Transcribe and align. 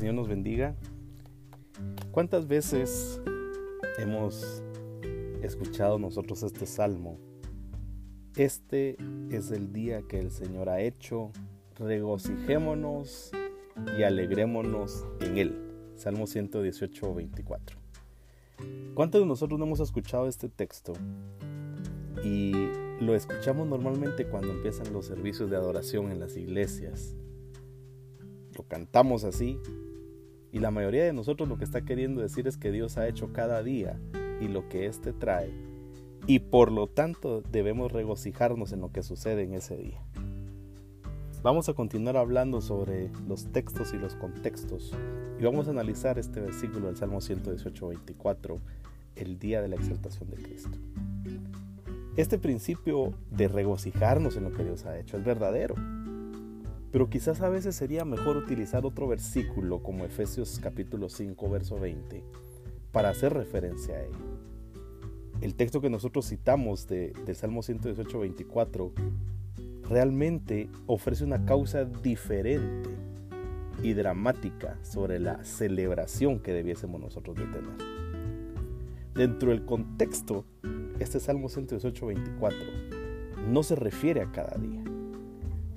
Señor 0.00 0.14
nos 0.14 0.28
bendiga. 0.28 0.74
¿Cuántas 2.10 2.48
veces 2.48 3.20
hemos 3.98 4.62
escuchado 5.42 5.98
nosotros 5.98 6.42
este 6.42 6.64
salmo? 6.64 7.18
Este 8.34 8.96
es 9.30 9.50
el 9.50 9.74
día 9.74 10.00
que 10.08 10.18
el 10.18 10.30
Señor 10.30 10.70
ha 10.70 10.80
hecho. 10.80 11.32
Regocijémonos 11.76 13.30
y 13.98 14.02
alegrémonos 14.02 15.04
en 15.20 15.36
Él. 15.36 15.54
Salmo 15.96 16.26
118, 16.26 17.14
24. 17.14 17.76
¿Cuántos 18.94 19.20
de 19.20 19.26
nosotros 19.26 19.58
no 19.58 19.66
hemos 19.66 19.80
escuchado 19.80 20.28
este 20.28 20.48
texto? 20.48 20.94
Y 22.24 22.52
lo 23.00 23.14
escuchamos 23.14 23.68
normalmente 23.68 24.24
cuando 24.24 24.50
empiezan 24.50 24.94
los 24.94 25.04
servicios 25.04 25.50
de 25.50 25.56
adoración 25.56 26.10
en 26.10 26.20
las 26.20 26.38
iglesias. 26.38 27.14
Lo 28.56 28.66
cantamos 28.66 29.24
así. 29.24 29.60
Y 30.52 30.58
la 30.58 30.70
mayoría 30.70 31.04
de 31.04 31.12
nosotros 31.12 31.48
lo 31.48 31.58
que 31.58 31.64
está 31.64 31.82
queriendo 31.82 32.22
decir 32.22 32.48
es 32.48 32.56
que 32.56 32.72
Dios 32.72 32.98
ha 32.98 33.08
hecho 33.08 33.32
cada 33.32 33.62
día 33.62 33.98
y 34.40 34.48
lo 34.48 34.68
que 34.68 34.86
éste 34.86 35.12
trae. 35.12 35.50
Y 36.26 36.40
por 36.40 36.72
lo 36.72 36.86
tanto 36.86 37.42
debemos 37.50 37.92
regocijarnos 37.92 38.72
en 38.72 38.80
lo 38.80 38.92
que 38.92 39.02
sucede 39.02 39.42
en 39.42 39.54
ese 39.54 39.76
día. 39.76 40.02
Vamos 41.42 41.68
a 41.70 41.72
continuar 41.72 42.16
hablando 42.18 42.60
sobre 42.60 43.10
los 43.26 43.46
textos 43.46 43.94
y 43.94 43.98
los 43.98 44.14
contextos 44.14 44.92
y 45.38 45.44
vamos 45.44 45.68
a 45.68 45.70
analizar 45.70 46.18
este 46.18 46.38
versículo 46.38 46.88
del 46.88 46.98
Salmo 46.98 47.22
118, 47.22 47.88
24, 47.88 48.60
el 49.16 49.38
día 49.38 49.62
de 49.62 49.68
la 49.68 49.76
exaltación 49.76 50.28
de 50.28 50.36
Cristo. 50.36 50.76
Este 52.16 52.38
principio 52.38 53.14
de 53.30 53.48
regocijarnos 53.48 54.36
en 54.36 54.44
lo 54.44 54.52
que 54.52 54.64
Dios 54.64 54.84
ha 54.84 54.98
hecho 54.98 55.16
es 55.16 55.24
verdadero, 55.24 55.76
pero 56.92 57.08
quizás 57.08 57.40
a 57.40 57.48
veces 57.48 57.76
sería 57.76 58.04
mejor 58.04 58.36
utilizar 58.36 58.84
otro 58.84 59.06
versículo 59.06 59.82
como 59.82 60.04
Efesios 60.04 60.58
capítulo 60.62 61.08
5, 61.08 61.50
verso 61.50 61.78
20, 61.78 62.22
para 62.92 63.10
hacer 63.10 63.32
referencia 63.32 63.94
a 63.96 64.02
ello. 64.02 64.40
El 65.40 65.54
texto 65.54 65.80
que 65.80 65.88
nosotros 65.88 66.28
citamos 66.28 66.86
de, 66.88 67.12
del 67.24 67.36
Salmo 67.36 67.62
118, 67.62 68.18
24 68.18 68.92
realmente 69.88 70.68
ofrece 70.86 71.24
una 71.24 71.44
causa 71.44 71.84
diferente 71.84 72.90
y 73.82 73.94
dramática 73.94 74.78
sobre 74.82 75.18
la 75.18 75.42
celebración 75.44 76.40
que 76.40 76.52
debiésemos 76.52 77.00
nosotros 77.00 77.36
de 77.36 77.44
tener. 77.44 78.00
Dentro 79.14 79.50
del 79.50 79.64
contexto, 79.64 80.44
este 80.98 81.20
Salmo 81.20 81.48
118, 81.48 82.06
24 82.06 82.58
no 83.48 83.62
se 83.62 83.74
refiere 83.74 84.20
a 84.20 84.30
cada 84.30 84.56
día, 84.58 84.84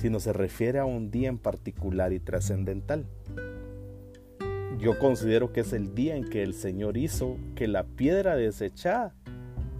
sino 0.00 0.18
se 0.18 0.32
refiere 0.32 0.78
a 0.78 0.86
un 0.86 1.10
día 1.10 1.28
en 1.28 1.36
particular 1.36 2.14
y 2.14 2.20
trascendental. 2.20 3.04
Yo 4.78 4.98
considero 4.98 5.52
que 5.52 5.60
es 5.60 5.74
el 5.74 5.94
día 5.94 6.16
en 6.16 6.30
que 6.30 6.42
el 6.42 6.54
Señor 6.54 6.96
hizo 6.96 7.36
que 7.54 7.68
la 7.68 7.84
piedra 7.84 8.34
desechada 8.34 9.14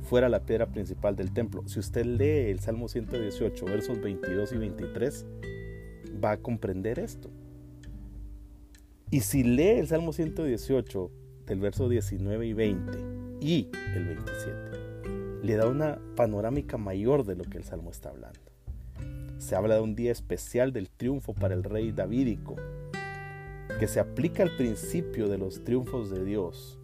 fuera 0.02 0.28
la 0.28 0.40
piedra 0.44 0.66
principal 0.66 1.16
del 1.16 1.32
templo. 1.32 1.66
Si 1.66 1.78
usted 1.78 2.04
lee 2.04 2.50
el 2.50 2.60
Salmo 2.60 2.88
118, 2.88 3.64
versos 3.64 3.98
22 4.02 4.52
y 4.52 4.58
23, 4.58 5.26
va 6.22 6.32
a 6.32 6.36
comprender 6.36 6.98
esto. 6.98 7.30
Y 9.10 9.20
si 9.20 9.42
lee 9.42 9.78
el 9.78 9.86
Salmo 9.86 10.12
118, 10.12 11.10
del 11.46 11.60
verso 11.60 11.88
19 11.88 12.46
y 12.46 12.52
20 12.52 12.98
y 13.40 13.70
el 13.94 14.04
27, 14.04 15.40
le 15.42 15.56
da 15.56 15.66
una 15.66 15.98
panorámica 16.14 16.76
mayor 16.76 17.24
de 17.24 17.36
lo 17.36 17.44
que 17.44 17.56
el 17.56 17.64
Salmo 17.64 17.90
está 17.90 18.10
hablando. 18.10 18.49
Se 19.40 19.56
habla 19.56 19.76
de 19.76 19.80
un 19.80 19.96
día 19.96 20.12
especial 20.12 20.70
del 20.70 20.90
triunfo 20.90 21.32
para 21.32 21.54
el 21.54 21.64
rey 21.64 21.92
davídico, 21.92 22.56
que 23.78 23.88
se 23.88 23.98
aplica 23.98 24.42
al 24.42 24.54
principio 24.54 25.30
de 25.30 25.38
los 25.38 25.64
triunfos 25.64 26.10
de 26.10 26.22
Dios, 26.22 26.78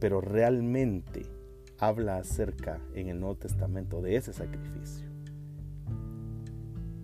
pero 0.00 0.22
realmente 0.22 1.26
habla 1.76 2.16
acerca 2.16 2.80
en 2.94 3.08
el 3.08 3.20
Nuevo 3.20 3.36
Testamento 3.36 4.00
de 4.00 4.16
ese 4.16 4.32
sacrificio. 4.32 5.06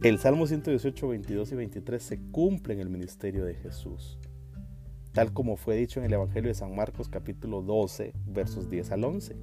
El 0.02 0.18
Salmo 0.18 0.46
118, 0.46 1.06
22 1.06 1.52
y 1.52 1.54
23 1.54 2.02
se 2.02 2.20
cumple 2.30 2.72
en 2.72 2.80
el 2.80 2.88
ministerio 2.88 3.44
de 3.44 3.56
Jesús, 3.56 4.18
tal 5.12 5.34
como 5.34 5.58
fue 5.58 5.76
dicho 5.76 6.00
en 6.00 6.06
el 6.06 6.14
Evangelio 6.14 6.48
de 6.48 6.54
San 6.54 6.74
Marcos 6.74 7.10
capítulo 7.10 7.60
12, 7.60 8.14
versos 8.26 8.70
10 8.70 8.90
al 8.92 9.04
11. 9.04 9.36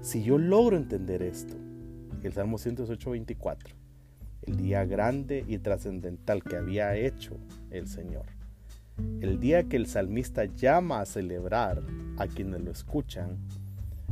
Si 0.00 0.22
yo 0.22 0.38
logro 0.38 0.76
entender 0.76 1.22
esto, 1.22 1.56
el 2.26 2.32
Salmo 2.32 2.58
118, 2.58 3.10
24, 3.10 3.74
el 4.42 4.56
día 4.56 4.84
grande 4.84 5.44
y 5.46 5.58
trascendental 5.58 6.42
que 6.42 6.56
había 6.56 6.96
hecho 6.96 7.36
el 7.70 7.88
Señor, 7.88 8.26
el 9.20 9.40
día 9.40 9.64
que 9.64 9.76
el 9.76 9.86
salmista 9.86 10.44
llama 10.44 11.00
a 11.00 11.06
celebrar 11.06 11.82
a 12.18 12.26
quienes 12.26 12.60
lo 12.62 12.70
escuchan, 12.70 13.38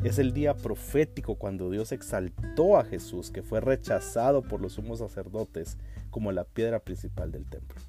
es 0.03 0.19
el 0.19 0.33
día 0.33 0.56
profético 0.56 1.37
cuando 1.37 1.71
Dios 1.71 1.93
exaltó 1.93 2.77
a 2.77 2.84
Jesús, 2.84 3.31
que 3.31 3.43
fue 3.43 3.61
rechazado 3.61 4.43
por 4.43 4.61
los 4.61 4.72
sumos 4.72 4.99
sacerdotes 4.99 5.78
como 6.11 6.33
la 6.33 6.45
piedra 6.45 6.81
principal 6.81 7.31
del 7.31 7.47
templo. 7.47 7.81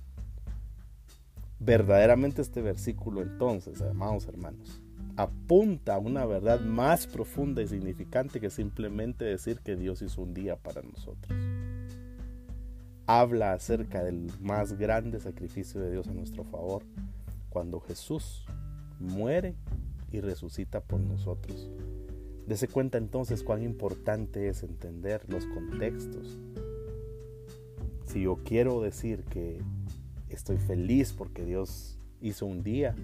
Verdaderamente 1.59 2.41
este 2.41 2.61
versículo 2.61 3.21
entonces, 3.21 3.81
amados 3.81 4.27
hermanos, 4.27 4.81
apunta 5.15 5.95
a 5.95 5.99
una 5.99 6.25
verdad 6.25 6.61
más 6.61 7.07
profunda 7.07 7.61
y 7.61 7.67
significante 7.67 8.39
que 8.39 8.49
simplemente 8.49 9.25
decir 9.25 9.59
que 9.59 9.75
Dios 9.75 10.01
hizo 10.01 10.21
un 10.21 10.33
día 10.33 10.55
para 10.55 10.81
nosotros 10.81 11.31
habla 13.05 13.53
acerca 13.53 14.03
del 14.03 14.31
más 14.39 14.73
grande 14.77 15.19
sacrificio 15.19 15.81
de 15.81 15.91
Dios 15.91 16.07
a 16.07 16.13
nuestro 16.13 16.43
favor, 16.43 16.83
cuando 17.49 17.79
Jesús 17.79 18.45
muere 18.99 19.55
y 20.11 20.21
resucita 20.21 20.81
por 20.81 20.99
nosotros. 20.99 21.69
Dese 22.47 22.67
cuenta 22.67 22.97
entonces 22.97 23.43
cuán 23.43 23.63
importante 23.63 24.47
es 24.47 24.63
entender 24.63 25.21
los 25.27 25.45
contextos. 25.47 26.37
Si 28.05 28.23
yo 28.23 28.39
quiero 28.43 28.81
decir 28.81 29.23
que 29.25 29.61
estoy 30.29 30.57
feliz 30.57 31.13
porque 31.13 31.45
Dios 31.45 31.97
hizo 32.21 32.45
un 32.45 32.63
día, 32.63 32.95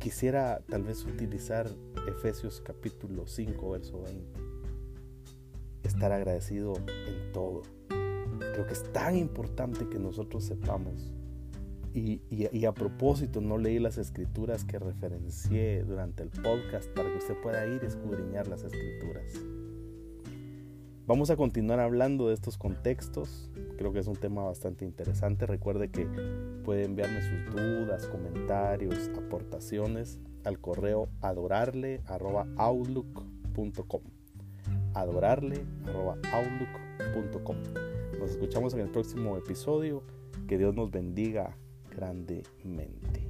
quisiera 0.00 0.60
tal 0.68 0.82
vez 0.82 1.04
utilizar 1.04 1.70
Efesios 2.08 2.60
capítulo 2.60 3.28
5, 3.28 3.70
verso 3.70 4.02
20. 4.02 4.40
Estar 5.84 6.10
agradecido 6.10 6.74
en 6.88 7.32
todo 7.32 7.62
Creo 8.52 8.66
que 8.66 8.72
es 8.72 8.92
tan 8.92 9.16
importante 9.16 9.88
que 9.88 9.98
nosotros 9.98 10.44
sepamos. 10.44 11.12
Y, 11.92 12.20
a 12.64 12.72
propósito, 12.72 13.40
no 13.40 13.58
leí 13.58 13.78
las 13.78 13.98
escrituras 13.98 14.64
que 14.64 14.78
referencié 14.78 15.82
durante 15.82 16.22
el 16.22 16.30
podcast 16.30 16.88
para 16.90 17.10
que 17.10 17.18
usted 17.18 17.34
pueda 17.42 17.66
ir 17.66 17.82
a 17.82 17.86
escudriñar 17.86 18.46
las 18.46 18.62
escrituras. 18.62 19.32
Vamos 21.10 21.30
a 21.30 21.36
continuar 21.36 21.80
hablando 21.80 22.28
de 22.28 22.34
estos 22.34 22.56
contextos. 22.56 23.50
Creo 23.76 23.92
que 23.92 23.98
es 23.98 24.06
un 24.06 24.14
tema 24.14 24.44
bastante 24.44 24.84
interesante. 24.84 25.44
Recuerde 25.44 25.90
que 25.90 26.06
puede 26.64 26.84
enviarme 26.84 27.20
sus 27.20 27.46
dudas, 27.52 28.06
comentarios, 28.06 29.10
aportaciones 29.18 30.20
al 30.44 30.60
correo 30.60 31.08
adorarle.outlook.com. 31.20 34.02
Adorarle.outlook.com. 34.94 37.56
Nos 38.20 38.30
escuchamos 38.30 38.74
en 38.74 38.80
el 38.80 38.90
próximo 38.90 39.36
episodio. 39.36 40.04
Que 40.46 40.58
Dios 40.58 40.76
nos 40.76 40.92
bendiga 40.92 41.56
grandemente. 41.90 43.29